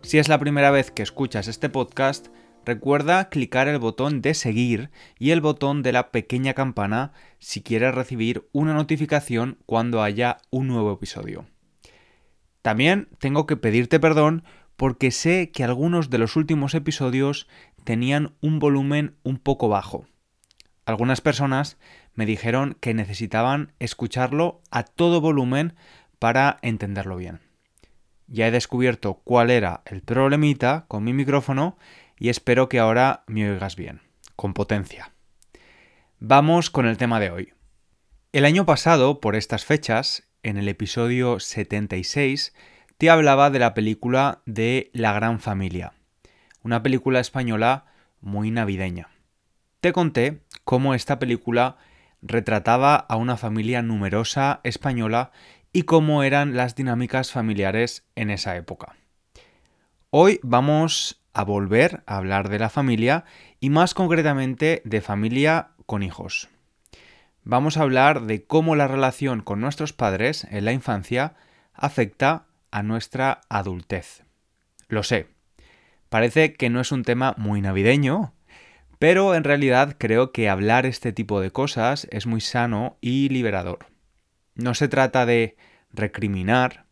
[0.02, 2.30] Si es la primera vez que escuchas este podcast,
[2.66, 4.90] recuerda clicar el botón de seguir
[5.20, 10.68] y el botón de la pequeña campana si quieres recibir una notificación cuando haya un
[10.68, 11.46] nuevo episodio.
[12.62, 14.44] También tengo que pedirte perdón
[14.78, 17.48] porque sé que algunos de los últimos episodios
[17.84, 20.08] tenían un volumen un poco bajo.
[20.86, 21.78] Algunas personas
[22.16, 25.76] me dijeron que necesitaban escucharlo a todo volumen
[26.18, 27.49] para entenderlo bien.
[28.32, 31.78] Ya he descubierto cuál era el problemita con mi micrófono
[32.18, 34.02] y espero que ahora me oigas bien,
[34.36, 35.14] con potencia.
[36.20, 37.54] Vamos con el tema de hoy.
[38.32, 42.54] El año pasado, por estas fechas, en el episodio 76,
[43.00, 45.94] te hablaba de la película de La Gran Familia,
[46.62, 47.86] una película española
[48.22, 49.10] muy navideña.
[49.80, 51.78] Te conté cómo esta película
[52.22, 55.32] retrataba a una familia numerosa española
[55.72, 58.96] y cómo eran las dinámicas familiares en esa época.
[60.10, 63.26] Hoy vamos a volver a hablar de la familia
[63.60, 66.50] y más concretamente de familia con hijos.
[67.44, 71.36] Vamos a hablar de cómo la relación con nuestros padres en la infancia
[71.74, 74.24] afecta a nuestra adultez.
[74.88, 75.28] Lo sé,
[76.10, 78.34] parece que no es un tema muy navideño,
[78.98, 83.89] pero en realidad creo que hablar este tipo de cosas es muy sano y liberador.
[84.60, 85.56] No se trata de
[85.94, 86.84] recriminar,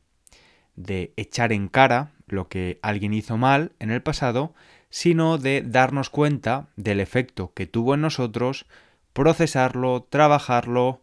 [0.78, 4.56] de echar en cara lo que alguien hizo mal en el pasado,
[4.90, 8.68] sino de darnos cuenta del efecto que tuvo en nosotros,
[9.12, 11.02] procesarlo, trabajarlo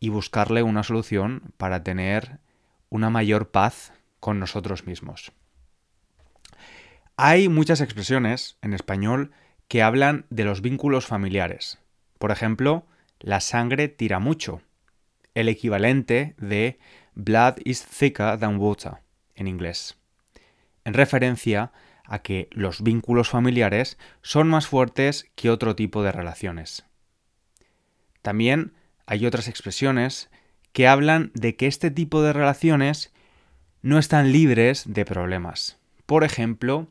[0.00, 2.40] y buscarle una solución para tener
[2.90, 5.32] una mayor paz con nosotros mismos.
[7.16, 9.32] Hay muchas expresiones en español
[9.66, 11.78] que hablan de los vínculos familiares.
[12.18, 12.84] Por ejemplo,
[13.18, 14.60] la sangre tira mucho
[15.34, 16.78] el equivalente de
[17.14, 18.98] Blood is thicker than water
[19.34, 19.96] en inglés,
[20.84, 21.72] en referencia
[22.04, 26.84] a que los vínculos familiares son más fuertes que otro tipo de relaciones.
[28.22, 28.74] También
[29.06, 30.30] hay otras expresiones
[30.72, 33.12] que hablan de que este tipo de relaciones
[33.82, 35.78] no están libres de problemas.
[36.06, 36.88] Por ejemplo,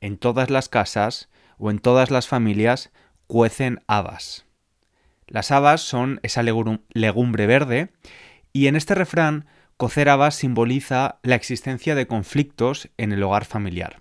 [0.00, 1.28] en todas las casas
[1.58, 2.92] o en todas las familias
[3.26, 4.47] cuecen habas.
[5.28, 7.92] Las habas son esa legumbre verde
[8.52, 9.46] y en este refrán
[9.76, 14.00] cocer habas simboliza la existencia de conflictos en el hogar familiar.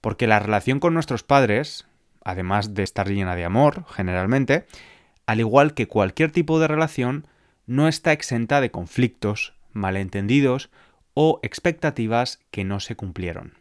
[0.00, 1.86] Porque la relación con nuestros padres,
[2.24, 4.66] además de estar llena de amor, generalmente,
[5.26, 7.26] al igual que cualquier tipo de relación,
[7.66, 10.70] no está exenta de conflictos, malentendidos
[11.14, 13.54] o expectativas que no se cumplieron.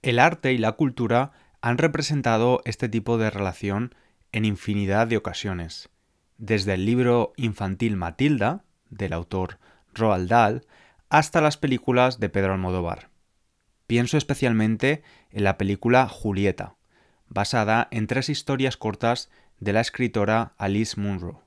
[0.00, 3.94] El arte y la cultura han representado este tipo de relación
[4.32, 5.90] en infinidad de ocasiones,
[6.38, 9.58] desde el libro infantil Matilda, del autor
[9.94, 10.66] Roald Dahl,
[11.08, 13.10] hasta las películas de Pedro Almodóvar.
[13.86, 16.76] Pienso especialmente en la película Julieta,
[17.28, 21.44] basada en tres historias cortas de la escritora Alice Munro.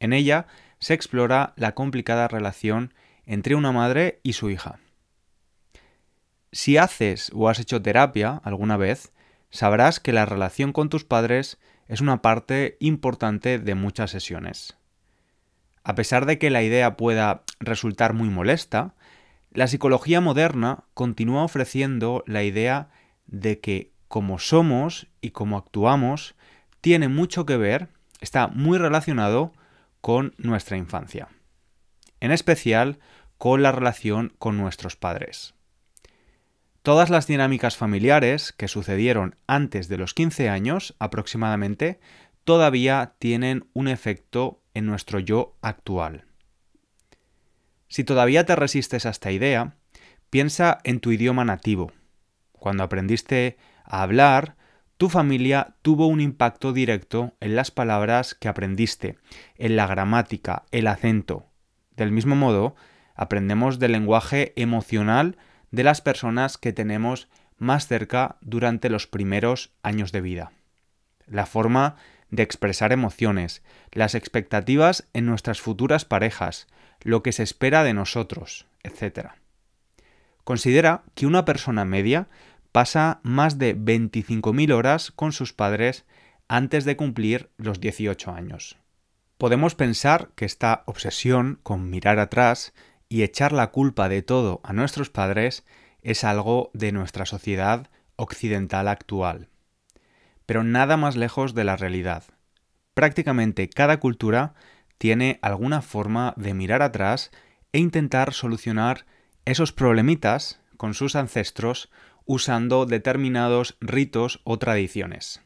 [0.00, 0.46] En ella
[0.78, 2.94] se explora la complicada relación
[3.26, 4.80] entre una madre y su hija.
[6.52, 9.12] Si haces o has hecho terapia alguna vez,
[9.50, 11.58] sabrás que la relación con tus padres
[11.88, 14.76] es una parte importante de muchas sesiones.
[15.82, 18.94] A pesar de que la idea pueda resultar muy molesta,
[19.50, 22.88] la psicología moderna continúa ofreciendo la idea
[23.26, 26.34] de que como somos y como actuamos
[26.80, 27.88] tiene mucho que ver,
[28.20, 29.52] está muy relacionado
[30.00, 31.28] con nuestra infancia.
[32.20, 32.98] En especial
[33.38, 35.53] con la relación con nuestros padres.
[36.84, 41.98] Todas las dinámicas familiares que sucedieron antes de los 15 años aproximadamente
[42.44, 46.26] todavía tienen un efecto en nuestro yo actual.
[47.88, 49.76] Si todavía te resistes a esta idea,
[50.28, 51.90] piensa en tu idioma nativo.
[52.52, 54.56] Cuando aprendiste a hablar,
[54.98, 59.16] tu familia tuvo un impacto directo en las palabras que aprendiste,
[59.56, 61.46] en la gramática, el acento.
[61.96, 62.76] Del mismo modo,
[63.14, 65.38] aprendemos del lenguaje emocional
[65.74, 67.28] de las personas que tenemos
[67.58, 70.52] más cerca durante los primeros años de vida.
[71.26, 71.96] La forma
[72.30, 76.68] de expresar emociones, las expectativas en nuestras futuras parejas,
[77.02, 79.30] lo que se espera de nosotros, etc.
[80.44, 82.28] Considera que una persona media
[82.70, 86.04] pasa más de 25.000 horas con sus padres
[86.46, 88.76] antes de cumplir los 18 años.
[89.38, 92.72] Podemos pensar que esta obsesión con mirar atrás
[93.14, 95.64] y echar la culpa de todo a nuestros padres
[96.02, 99.46] es algo de nuestra sociedad occidental actual.
[100.46, 102.24] Pero nada más lejos de la realidad.
[102.92, 104.54] Prácticamente cada cultura
[104.98, 107.30] tiene alguna forma de mirar atrás
[107.72, 109.06] e intentar solucionar
[109.44, 111.92] esos problemitas con sus ancestros
[112.24, 115.40] usando determinados ritos o tradiciones.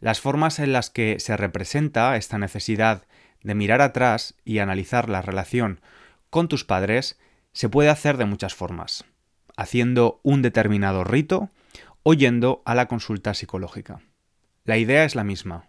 [0.00, 3.04] Las formas en las que se representa esta necesidad
[3.40, 5.80] de mirar atrás y analizar la relación
[6.30, 7.18] con tus padres
[7.52, 9.04] se puede hacer de muchas formas,
[9.56, 11.50] haciendo un determinado rito
[12.02, 14.00] o yendo a la consulta psicológica.
[14.64, 15.68] La idea es la misma.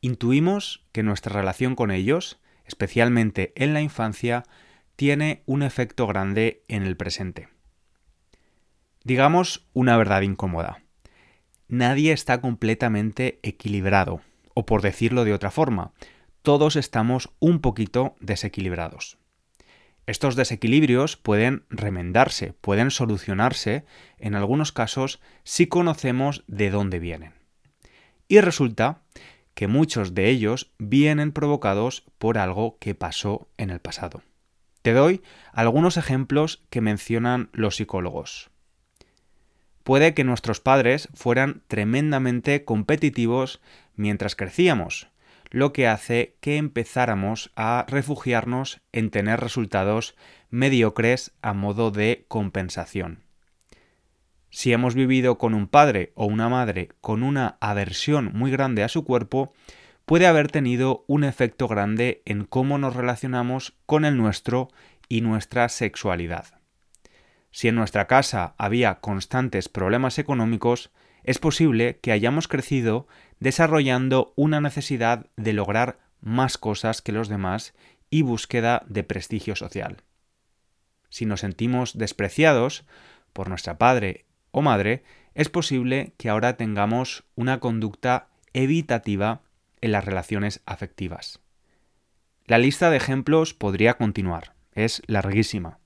[0.00, 4.44] Intuimos que nuestra relación con ellos, especialmente en la infancia,
[4.96, 7.48] tiene un efecto grande en el presente.
[9.04, 10.82] Digamos una verdad incómoda.
[11.68, 14.22] Nadie está completamente equilibrado,
[14.54, 15.92] o por decirlo de otra forma,
[16.42, 19.17] todos estamos un poquito desequilibrados.
[20.08, 23.84] Estos desequilibrios pueden remendarse, pueden solucionarse,
[24.16, 27.34] en algunos casos, si conocemos de dónde vienen.
[28.26, 29.02] Y resulta
[29.52, 34.22] que muchos de ellos vienen provocados por algo que pasó en el pasado.
[34.80, 35.20] Te doy
[35.52, 38.48] algunos ejemplos que mencionan los psicólogos.
[39.84, 43.60] Puede que nuestros padres fueran tremendamente competitivos
[43.94, 45.10] mientras crecíamos,
[45.50, 50.16] lo que hace que empezáramos a refugiarnos en tener resultados
[50.50, 53.24] mediocres a modo de compensación.
[54.50, 58.88] Si hemos vivido con un padre o una madre con una aversión muy grande a
[58.88, 59.52] su cuerpo,
[60.06, 64.68] puede haber tenido un efecto grande en cómo nos relacionamos con el nuestro
[65.08, 66.46] y nuestra sexualidad.
[67.50, 70.90] Si en nuestra casa había constantes problemas económicos,
[71.28, 73.06] es posible que hayamos crecido
[73.38, 77.74] desarrollando una necesidad de lograr más cosas que los demás
[78.08, 79.98] y búsqueda de prestigio social.
[81.10, 82.86] Si nos sentimos despreciados
[83.34, 85.04] por nuestra padre o madre,
[85.34, 89.42] es posible que ahora tengamos una conducta evitativa
[89.82, 91.40] en las relaciones afectivas.
[92.46, 95.78] La lista de ejemplos podría continuar, es larguísima.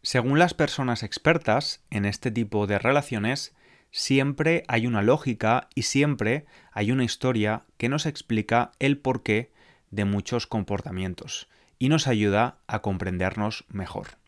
[0.00, 3.54] Según las personas expertas en este tipo de relaciones,
[3.90, 9.52] siempre hay una lógica y siempre hay una historia que nos explica el porqué
[9.90, 11.48] de muchos comportamientos
[11.78, 14.18] y nos ayuda a comprendernos mejor.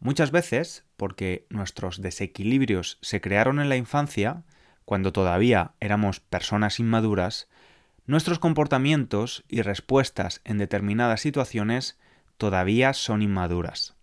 [0.00, 4.42] Muchas veces, porque nuestros desequilibrios se crearon en la infancia,
[4.84, 7.48] cuando todavía éramos personas inmaduras,
[8.06, 11.98] nuestros comportamientos y respuestas en determinadas situaciones
[12.36, 13.94] todavía son inmaduras.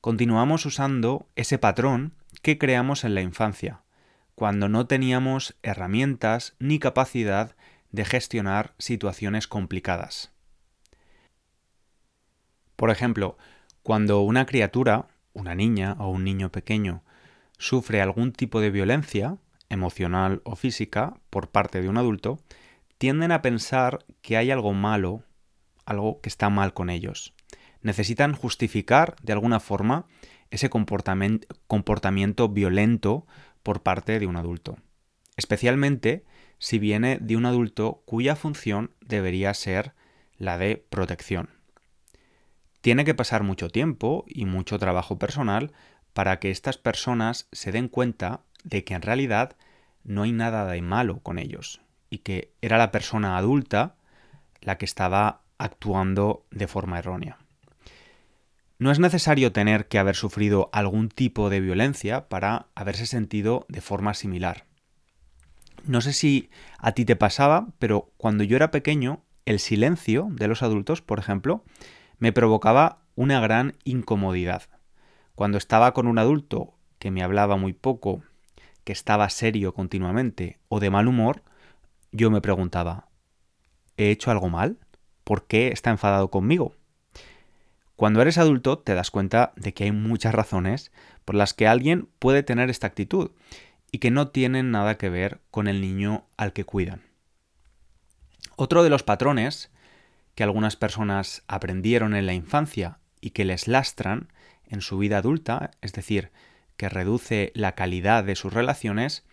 [0.00, 3.82] Continuamos usando ese patrón que creamos en la infancia,
[4.34, 7.54] cuando no teníamos herramientas ni capacidad
[7.90, 10.32] de gestionar situaciones complicadas.
[12.76, 13.36] Por ejemplo,
[13.82, 17.04] cuando una criatura, una niña o un niño pequeño,
[17.58, 19.36] sufre algún tipo de violencia,
[19.68, 22.40] emocional o física, por parte de un adulto,
[22.98, 25.24] tienden a pensar que hay algo malo,
[25.84, 27.34] algo que está mal con ellos.
[27.80, 30.06] Necesitan justificar de alguna forma
[30.52, 33.26] ese comportamiento violento
[33.62, 34.76] por parte de un adulto.
[35.36, 36.24] Especialmente
[36.58, 39.94] si viene de un adulto cuya función debería ser
[40.36, 41.48] la de protección.
[42.82, 45.72] Tiene que pasar mucho tiempo y mucho trabajo personal
[46.12, 49.56] para que estas personas se den cuenta de que en realidad
[50.04, 51.80] no hay nada de malo con ellos
[52.10, 53.96] y que era la persona adulta
[54.60, 57.38] la que estaba actuando de forma errónea.
[58.82, 63.80] No es necesario tener que haber sufrido algún tipo de violencia para haberse sentido de
[63.80, 64.64] forma similar.
[65.84, 70.48] No sé si a ti te pasaba, pero cuando yo era pequeño, el silencio de
[70.48, 71.62] los adultos, por ejemplo,
[72.18, 74.64] me provocaba una gran incomodidad.
[75.36, 78.24] Cuando estaba con un adulto que me hablaba muy poco,
[78.82, 81.44] que estaba serio continuamente o de mal humor,
[82.10, 83.06] yo me preguntaba,
[83.96, 84.78] ¿he hecho algo mal?
[85.22, 86.74] ¿Por qué está enfadado conmigo?
[88.02, 90.90] Cuando eres adulto te das cuenta de que hay muchas razones
[91.24, 93.30] por las que alguien puede tener esta actitud
[93.92, 97.02] y que no tienen nada que ver con el niño al que cuidan.
[98.56, 99.70] Otro de los patrones
[100.34, 104.32] que algunas personas aprendieron en la infancia y que les lastran
[104.66, 106.32] en su vida adulta, es decir,
[106.76, 109.24] que reduce la calidad de sus relaciones,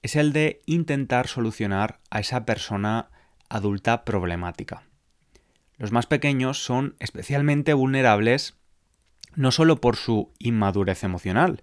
[0.00, 3.10] es el de intentar solucionar a esa persona
[3.50, 4.84] adulta problemática.
[5.80, 8.58] Los más pequeños son especialmente vulnerables
[9.34, 11.62] no solo por su inmadurez emocional,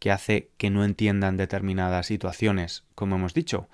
[0.00, 3.68] que hace que no entiendan determinadas situaciones, como hemos dicho,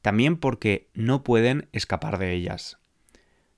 [0.00, 2.78] también porque no pueden escapar de ellas.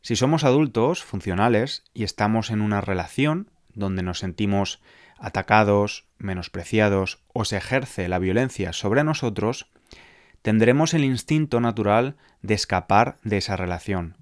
[0.03, 4.83] Si somos adultos, funcionales, y estamos en una relación donde nos sentimos
[5.17, 9.71] atacados, menospreciados o se ejerce la violencia sobre nosotros,
[10.43, 14.17] tendremos el instinto natural de escapar de esa relación.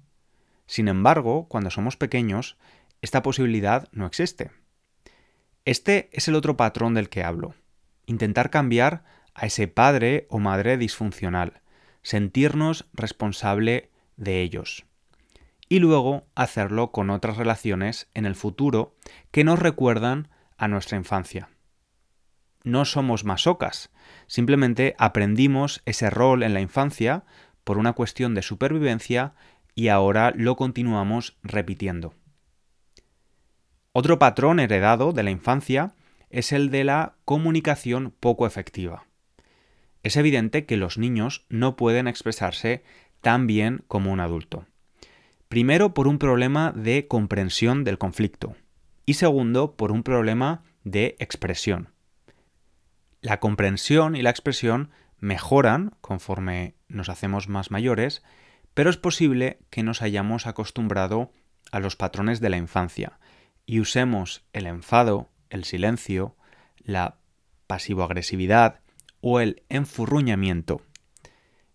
[0.67, 2.57] Sin embargo, cuando somos pequeños,
[3.01, 4.51] esta posibilidad no existe.
[5.65, 7.55] Este es el otro patrón del que hablo.
[8.05, 11.61] Intentar cambiar a ese padre o madre disfuncional,
[12.01, 14.85] sentirnos responsable de ellos.
[15.69, 18.95] Y luego hacerlo con otras relaciones en el futuro
[19.31, 21.49] que nos recuerdan a nuestra infancia.
[22.63, 23.91] No somos masocas,
[24.27, 27.25] simplemente aprendimos ese rol en la infancia
[27.63, 29.33] por una cuestión de supervivencia
[29.77, 32.13] y ahora lo continuamos repitiendo.
[33.93, 35.95] Otro patrón heredado de la infancia
[36.29, 39.07] es el de la comunicación poco efectiva
[40.07, 42.83] es evidente que los niños no pueden expresarse
[43.21, 44.65] tan bien como un adulto.
[45.49, 48.55] Primero por un problema de comprensión del conflicto
[49.05, 51.89] y segundo por un problema de expresión.
[53.21, 58.23] La comprensión y la expresión mejoran conforme nos hacemos más mayores,
[58.77, 61.31] pero es posible que nos hayamos acostumbrado
[61.71, 63.17] a los patrones de la infancia
[63.65, 66.35] y usemos el enfado, el silencio,
[66.77, 67.15] la
[67.65, 68.81] pasivo-agresividad
[69.19, 70.83] o el enfurruñamiento.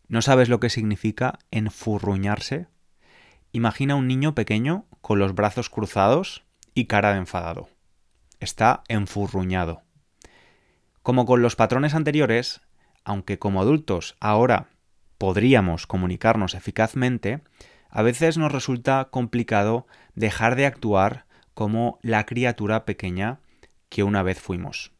[0.07, 2.69] ¿No sabes lo que significa enfurruñarse?
[3.51, 7.69] Imagina un niño pequeño con los brazos cruzados y cara de enfadado.
[8.39, 9.83] Está enfurruñado.
[11.03, 12.61] Como con los patrones anteriores,
[13.03, 14.69] aunque como adultos ahora
[15.23, 17.43] podríamos comunicarnos eficazmente,
[17.91, 19.87] a veces nos resulta complicado
[20.17, 23.39] dejar de actuar como la criatura pequeña
[23.89, 24.91] que una vez fuimos.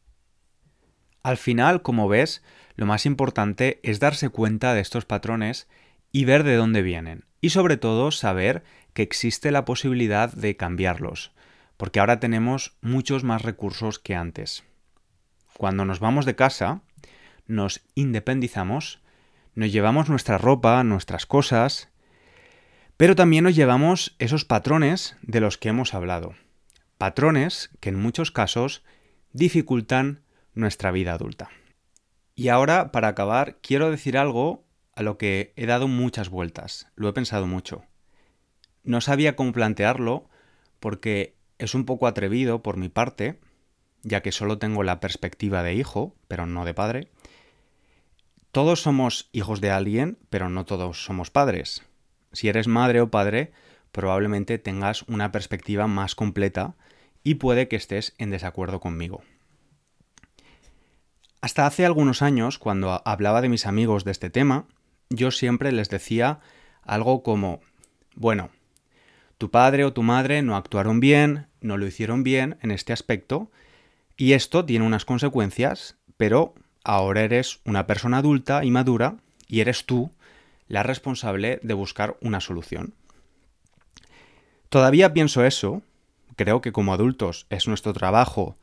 [1.23, 2.41] Al final, como ves,
[2.77, 5.67] lo más importante es darse cuenta de estos patrones
[6.13, 7.25] y ver de dónde vienen.
[7.41, 8.63] Y sobre todo saber
[8.93, 11.33] que existe la posibilidad de cambiarlos,
[11.75, 14.63] porque ahora tenemos muchos más recursos que antes.
[15.57, 16.79] Cuando nos vamos de casa,
[17.45, 19.02] nos independizamos,
[19.55, 21.89] nos llevamos nuestra ropa, nuestras cosas,
[22.97, 26.35] pero también nos llevamos esos patrones de los que hemos hablado.
[26.97, 28.83] Patrones que en muchos casos
[29.31, 30.21] dificultan
[30.53, 31.49] nuestra vida adulta.
[32.35, 37.09] Y ahora, para acabar, quiero decir algo a lo que he dado muchas vueltas, lo
[37.09, 37.83] he pensado mucho.
[38.83, 40.29] No sabía cómo plantearlo
[40.79, 43.39] porque es un poco atrevido por mi parte,
[44.01, 47.07] ya que solo tengo la perspectiva de hijo, pero no de padre.
[48.53, 51.81] Todos somos hijos de alguien, pero no todos somos padres.
[52.33, 53.51] Si eres madre o padre,
[53.91, 56.75] probablemente tengas una perspectiva más completa
[57.23, 59.23] y puede que estés en desacuerdo conmigo.
[61.41, 64.67] Hasta hace algunos años, cuando hablaba de mis amigos de este tema,
[65.09, 66.39] yo siempre les decía
[66.83, 67.59] algo como,
[68.13, 68.51] bueno,
[69.39, 73.49] tu padre o tu madre no actuaron bien, no lo hicieron bien en este aspecto,
[74.15, 76.53] y esto tiene unas consecuencias, pero
[76.83, 79.15] ahora eres una persona adulta y madura,
[79.47, 80.11] y eres tú
[80.67, 82.93] la responsable de buscar una solución.
[84.69, 85.83] Todavía pienso eso,
[86.35, 88.57] creo que como adultos es nuestro trabajo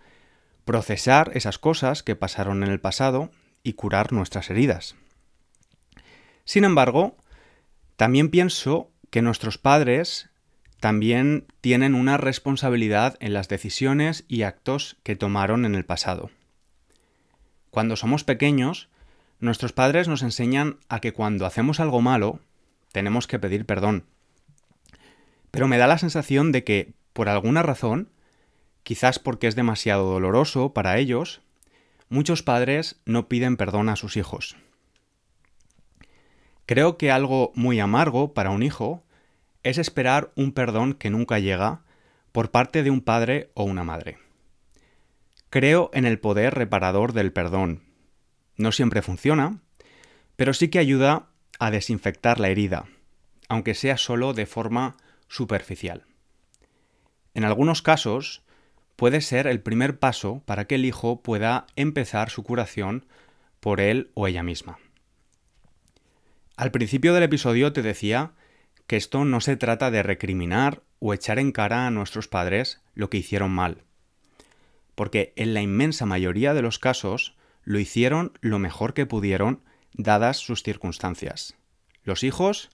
[0.65, 3.31] procesar esas cosas que pasaron en el pasado
[3.63, 4.95] y curar nuestras heridas.
[6.45, 7.17] Sin embargo,
[7.97, 10.31] también pienso que nuestros padres
[10.81, 16.31] también tienen una responsabilidad en las decisiones y actos que tomaron en el pasado.
[17.71, 18.89] Cuando somos pequeños,
[19.39, 22.41] nuestros padres nos enseñan a que cuando hacemos algo malo,
[22.93, 24.05] tenemos que pedir perdón.
[25.51, 28.11] Pero me da la sensación de que, por alguna razón,
[28.83, 31.41] quizás porque es demasiado doloroso para ellos,
[32.09, 34.57] muchos padres no piden perdón a sus hijos.
[36.67, 39.03] Creo que algo muy amargo para un hijo
[39.63, 41.83] es esperar un perdón que nunca llega
[42.33, 44.19] por parte de un padre o una madre.
[45.51, 47.83] Creo en el poder reparador del perdón.
[48.57, 49.59] No siempre funciona,
[50.37, 51.27] pero sí que ayuda
[51.59, 52.87] a desinfectar la herida,
[53.49, 56.07] aunque sea solo de forma superficial.
[57.35, 58.43] En algunos casos,
[58.95, 63.07] puede ser el primer paso para que el hijo pueda empezar su curación
[63.59, 64.79] por él o ella misma.
[66.57, 68.33] Al principio del episodio te decía
[68.87, 73.11] que esto no se trata de recriminar o echar en cara a nuestros padres lo
[73.11, 73.83] que hicieron mal,
[74.95, 80.39] porque en la inmensa mayoría de los casos lo hicieron lo mejor que pudieron dadas
[80.39, 81.57] sus circunstancias.
[82.05, 82.71] Los hijos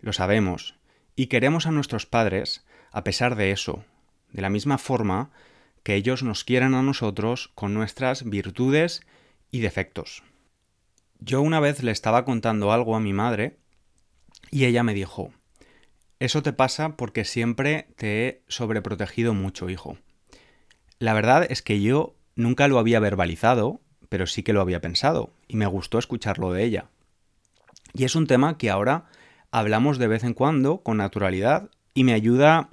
[0.00, 0.76] lo sabemos
[1.16, 3.84] y queremos a nuestros padres a pesar de eso,
[4.32, 5.30] de la misma forma
[5.82, 9.02] que ellos nos quieran a nosotros con nuestras virtudes
[9.50, 10.22] y defectos.
[11.18, 13.58] Yo una vez le estaba contando algo a mi madre
[14.50, 15.32] y ella me dijo,
[16.18, 19.98] eso te pasa porque siempre te he sobreprotegido mucho, hijo.
[21.00, 23.80] La verdad es que yo nunca lo había verbalizado,
[24.10, 26.90] pero sí que lo había pensado, y me gustó escucharlo de ella.
[27.94, 29.06] Y es un tema que ahora
[29.50, 32.68] hablamos de vez en cuando, con naturalidad, y me ayuda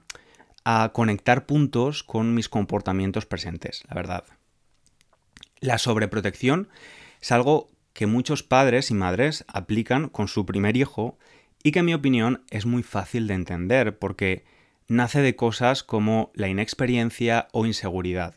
[0.65, 4.25] a conectar puntos con mis comportamientos presentes, la verdad.
[5.61, 6.67] La sobreprotección
[7.21, 11.17] es algo que muchos padres y madres aplican con su primer hijo
[11.63, 14.43] y que en mi opinión es muy fácil de entender porque
[14.87, 18.35] nace de cosas como la inexperiencia o inseguridad,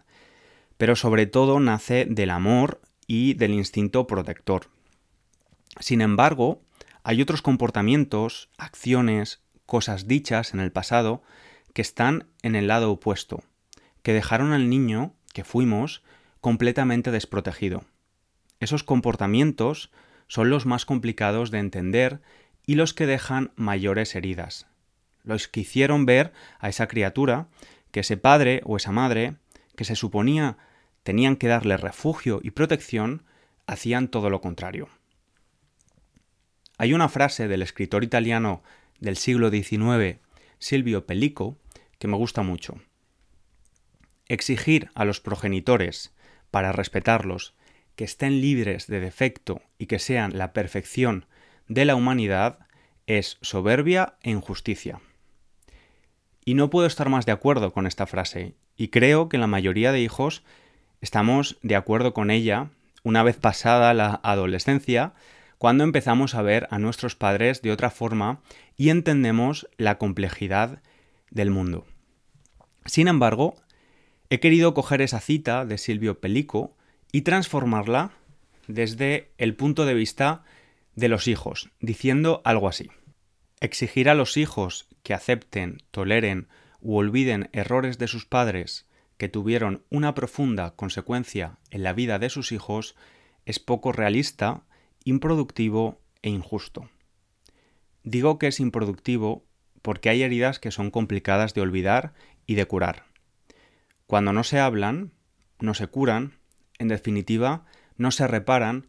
[0.77, 4.69] pero sobre todo nace del amor y del instinto protector.
[5.79, 6.63] Sin embargo,
[7.03, 11.23] hay otros comportamientos, acciones, cosas dichas en el pasado
[11.73, 13.45] que están en el lado opuesto,
[14.03, 16.03] que dejaron al niño, que fuimos,
[16.41, 17.85] completamente desprotegido.
[18.59, 19.91] Esos comportamientos
[20.27, 22.21] son los más complicados de entender
[22.67, 24.70] y los que dejan mayores heridas.
[25.25, 27.49] Los que hicieron ver a esa criatura
[27.91, 29.37] que ese padre o esa madre,
[29.77, 30.59] que se suponía
[31.03, 33.25] tenían que darle refugio y protección,
[33.67, 34.89] hacían todo lo contrario.
[36.79, 38.63] Hay una frase del escritor italiano
[39.01, 40.19] del siglo XIX,
[40.59, 41.59] Silvio Pellico,
[41.99, 42.81] que me gusta mucho.
[44.29, 46.15] Exigir a los progenitores,
[46.51, 47.55] para respetarlos,
[47.97, 51.27] que estén libres de defecto y que sean la perfección
[51.69, 52.67] de la humanidad
[53.07, 55.01] es soberbia e injusticia.
[56.51, 59.93] Y no puedo estar más de acuerdo con esta frase, y creo que la mayoría
[59.93, 60.43] de hijos
[61.01, 62.71] estamos de acuerdo con ella
[63.05, 65.15] una vez pasada la adolescencia,
[65.59, 68.41] cuando empezamos a ver a nuestros padres de otra forma
[68.77, 70.83] y entendemos la complejidad
[71.31, 71.87] del mundo.
[72.85, 73.55] Sin embargo,
[74.29, 76.77] he querido coger esa cita de Silvio Pellico
[77.13, 78.11] y transformarla
[78.67, 80.43] desde el punto de vista
[80.97, 82.91] de los hijos, diciendo algo así.
[83.61, 86.49] Exigir a los hijos que acepten, toleren
[86.81, 88.87] u olviden errores de sus padres
[89.19, 92.97] que tuvieron una profunda consecuencia en la vida de sus hijos
[93.45, 94.63] es poco realista,
[95.05, 96.89] improductivo e injusto.
[98.03, 99.45] Digo que es improductivo
[99.83, 102.15] porque hay heridas que son complicadas de olvidar
[102.47, 103.05] y de curar.
[104.07, 105.13] Cuando no se hablan,
[105.59, 106.41] no se curan
[106.79, 107.67] en definitiva,
[107.99, 108.89] no se reparan,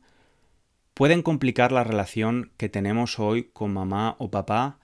[1.01, 4.77] pueden complicar la relación que tenemos hoy con mamá o papá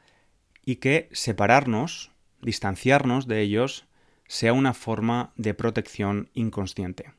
[0.65, 2.09] y que separarnos,
[2.41, 3.85] distanciarnos de ellos,
[4.25, 7.13] sea una forma de protección inconsciente.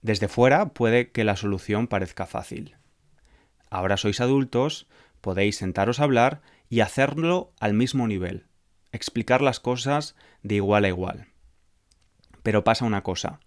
[0.00, 2.76] Desde fuera puede que la solución parezca fácil.
[3.68, 4.86] Ahora sois adultos,
[5.20, 8.46] podéis sentaros a hablar y hacerlo al mismo nivel,
[8.92, 11.26] explicar las cosas de igual a igual.
[12.44, 13.40] Pero pasa una cosa,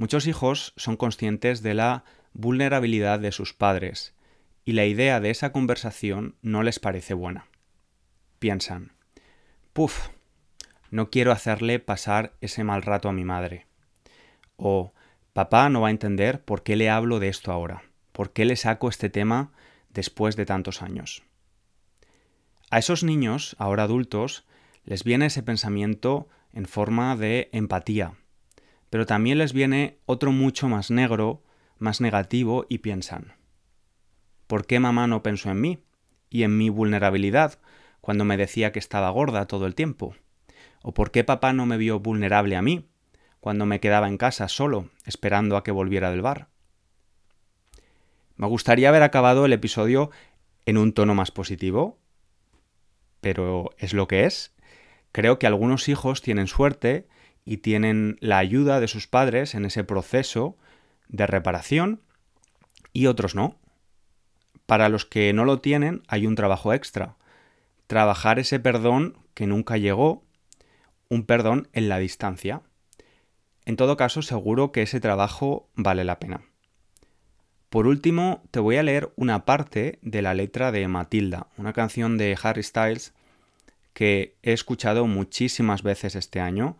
[0.00, 4.14] Muchos hijos son conscientes de la vulnerabilidad de sus padres
[4.64, 7.48] y la idea de esa conversación no les parece buena.
[8.38, 8.92] Piensan,
[9.72, 10.08] puf,
[10.90, 13.66] no quiero hacerle pasar ese mal rato a mi madre.
[14.56, 14.92] O
[15.32, 18.56] papá no va a entender por qué le hablo de esto ahora, por qué le
[18.56, 19.52] saco este tema
[19.88, 21.22] después de tantos años.
[22.70, 24.44] A esos niños, ahora adultos,
[24.84, 28.14] les viene ese pensamiento en forma de empatía,
[28.90, 31.42] pero también les viene otro mucho más negro,
[31.80, 33.34] más negativo y piensan,
[34.46, 35.82] ¿por qué mamá no pensó en mí
[36.28, 37.58] y en mi vulnerabilidad
[38.00, 40.14] cuando me decía que estaba gorda todo el tiempo?
[40.82, 42.88] ¿O por qué papá no me vio vulnerable a mí
[43.40, 46.48] cuando me quedaba en casa solo, esperando a que volviera del bar?
[48.36, 50.10] Me gustaría haber acabado el episodio
[50.64, 51.98] en un tono más positivo,
[53.20, 54.54] pero es lo que es.
[55.12, 57.06] Creo que algunos hijos tienen suerte
[57.44, 60.56] y tienen la ayuda de sus padres en ese proceso
[61.10, 62.00] de reparación
[62.92, 63.56] y otros no.
[64.66, 67.16] Para los que no lo tienen hay un trabajo extra.
[67.86, 70.24] Trabajar ese perdón que nunca llegó,
[71.08, 72.62] un perdón en la distancia.
[73.64, 76.42] En todo caso, seguro que ese trabajo vale la pena.
[77.68, 82.18] Por último, te voy a leer una parte de la letra de Matilda, una canción
[82.18, 83.12] de Harry Styles
[83.92, 86.76] que he escuchado muchísimas veces este año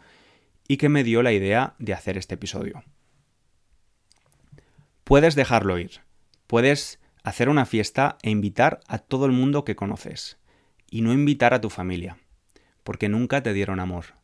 [0.66, 2.82] y que me dio la idea de hacer este episodio.
[5.10, 6.02] Puedes dejarlo ir.
[6.46, 10.38] Puedes hacer una fiesta e invitar a todo el mundo que conoces.
[10.88, 12.18] Y no invitar a tu familia,
[12.84, 14.14] porque nunca te dieron amor.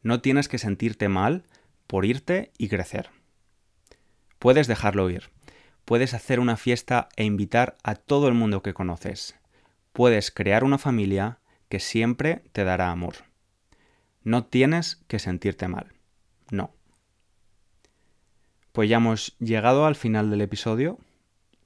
[0.00, 1.42] No tienes que sentirte mal
[1.88, 3.10] por irte y crecer.
[4.38, 5.30] Puedes dejarlo ir.
[5.84, 9.34] Puedes hacer una fiesta e invitar a todo el mundo que conoces.
[9.92, 13.16] Puedes crear una familia que siempre te dará amor.
[14.22, 15.94] No tienes que sentirte mal.
[16.52, 16.76] No.
[18.72, 20.98] Pues ya hemos llegado al final del episodio.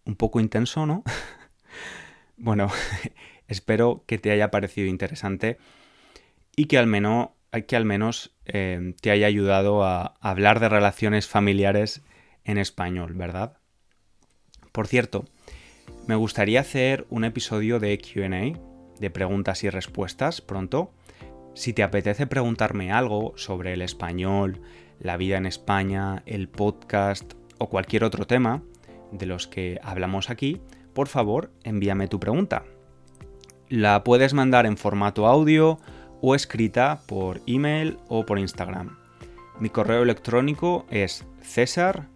[0.04, 1.04] Un poco intenso, ¿no?
[2.36, 2.68] bueno,
[3.48, 5.58] espero que te haya parecido interesante
[6.56, 7.30] y que al menos,
[7.66, 12.02] que al menos eh, te haya ayudado a hablar de relaciones familiares
[12.44, 13.58] en español, ¿verdad?
[14.72, 15.24] Por cierto,
[16.06, 18.60] me gustaría hacer un episodio de QA,
[18.98, 20.92] de preguntas y respuestas, pronto.
[21.54, 24.60] Si te apetece preguntarme algo sobre el español,
[25.00, 28.62] la vida en España, el podcast o cualquier otro tema
[29.12, 30.60] de los que hablamos aquí,
[30.94, 32.64] por favor envíame tu pregunta.
[33.68, 35.78] La puedes mandar en formato audio
[36.20, 38.96] o escrita por email o por Instagram.
[39.58, 42.08] Mi correo electrónico es cesar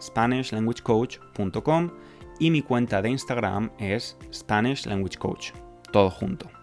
[0.00, 1.90] SpanishLanguageCoach.com
[2.38, 5.52] y mi cuenta de Instagram es Spanish Language Coach,
[5.92, 6.55] todo junto.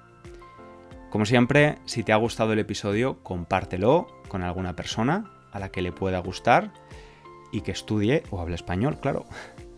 [1.14, 5.84] Como siempre, si te ha gustado el episodio, compártelo con alguna persona a la que
[5.84, 6.74] le pueda gustar
[7.52, 9.28] y que estudie o hable español, claro.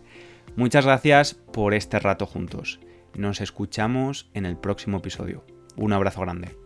[0.56, 2.80] Muchas gracias por este rato juntos.
[3.14, 5.44] Nos escuchamos en el próximo episodio.
[5.76, 6.56] Un abrazo grande.